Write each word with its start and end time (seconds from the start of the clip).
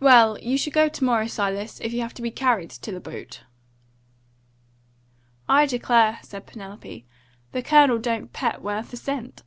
"Well, 0.00 0.38
you 0.38 0.58
shall 0.58 0.70
go 0.70 0.90
to 0.90 1.02
morrow, 1.02 1.26
Silas, 1.26 1.80
if 1.80 1.94
you 1.94 2.02
have 2.02 2.12
to 2.16 2.20
be 2.20 2.30
carried 2.30 2.68
to 2.68 2.92
the 2.92 3.00
boat." 3.00 3.40
"I 5.48 5.64
declare," 5.64 6.18
said 6.22 6.44
Penelope, 6.46 7.06
"the 7.52 7.62
Colonel 7.62 7.98
don't 7.98 8.34
pet 8.34 8.60
worth 8.60 8.92
a 8.92 8.98
cent." 8.98 9.44